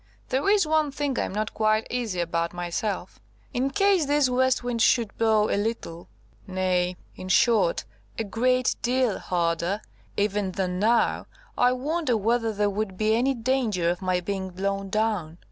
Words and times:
There 0.29 0.49
is 0.49 0.65
one 0.65 0.89
thing 0.89 1.19
I 1.19 1.25
am 1.25 1.31
not 1.31 1.53
quite 1.53 1.85
easy 1.91 2.21
about 2.21 2.53
myself... 2.55 3.19
In 3.53 3.69
case 3.69 4.07
this 4.07 4.31
west 4.31 4.63
wind 4.63 4.81
should 4.81 5.15
blow 5.15 5.47
a 5.47 5.53
little, 5.55 6.09
nay, 6.47 6.97
in 7.15 7.29
short, 7.29 7.85
a 8.17 8.23
great 8.23 8.75
deal 8.81 9.19
harder, 9.19 9.79
even 10.17 10.53
than 10.53 10.79
now, 10.79 11.27
I 11.55 11.73
wonder 11.73 12.17
whether 12.17 12.51
there 12.51 12.67
would 12.71 12.97
be 12.97 13.13
any 13.13 13.35
danger 13.35 13.91
of 13.91 14.01
my 14.01 14.21
being 14.21 14.49
blown 14.49 14.89
down? 14.89 15.37